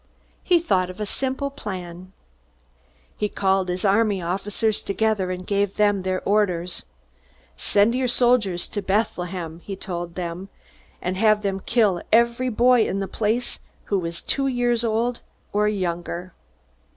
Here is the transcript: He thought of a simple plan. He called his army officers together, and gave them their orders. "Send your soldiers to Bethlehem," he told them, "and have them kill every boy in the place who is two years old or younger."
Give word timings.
He 0.43 0.57
thought 0.59 0.89
of 0.89 0.99
a 0.99 1.05
simple 1.05 1.51
plan. 1.51 2.11
He 3.17 3.29
called 3.29 3.69
his 3.69 3.85
army 3.85 4.19
officers 4.19 4.81
together, 4.81 5.29
and 5.29 5.45
gave 5.45 5.75
them 5.75 6.01
their 6.01 6.23
orders. 6.27 6.85
"Send 7.55 7.93
your 7.93 8.07
soldiers 8.07 8.67
to 8.69 8.81
Bethlehem," 8.81 9.59
he 9.59 9.75
told 9.75 10.15
them, 10.15 10.49
"and 11.03 11.17
have 11.17 11.43
them 11.43 11.59
kill 11.63 12.01
every 12.11 12.49
boy 12.49 12.87
in 12.87 12.97
the 12.99 13.07
place 13.07 13.59
who 13.93 14.03
is 14.05 14.23
two 14.23 14.47
years 14.47 14.83
old 14.83 15.19
or 15.53 15.67
younger." 15.67 16.33